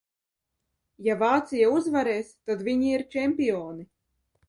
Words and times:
Ja 1.09 1.17
Vācija 1.25 1.69
uzvarēs, 1.75 2.35
tad 2.51 2.67
viņi 2.71 2.93
ir 2.97 3.09
čempioni! 3.17 3.91